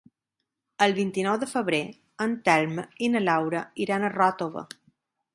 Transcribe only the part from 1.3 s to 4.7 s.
de febrer en Telm i na Laura iran a Ròtova.